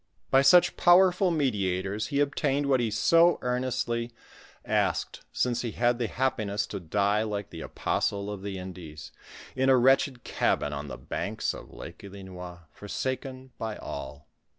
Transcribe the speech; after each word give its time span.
By 0.31 0.41
such 0.41 0.77
powerful 0.77 1.29
mediators, 1.29 2.07
he 2.07 2.21
obtained 2.21 2.65
what 2.65 2.79
he 2.79 2.89
so 2.89 3.37
earn' 3.43 3.61
estly 3.61 4.09
asked, 4.65 5.21
since 5.31 5.61
ho 5.61 5.69
had 5.69 5.99
the 5.99 6.07
happiness 6.07 6.65
to 6.73 6.79
die 6.79 7.21
like 7.21 7.51
the 7.51 7.61
apostle 7.61 8.31
of 8.31 8.41
the 8.41 8.57
Indies, 8.57 9.11
in 9.55 9.69
a 9.69 9.77
wretched 9.77 10.23
cabin 10.23 10.73
on 10.73 10.87
the 10.87 10.97
banks 10.97 11.53
of 11.53 11.71
Lake 11.71 11.99
Ilinois, 11.99 12.61
foraaken 12.73 13.51
by 13.59 13.77
all. 13.77 14.27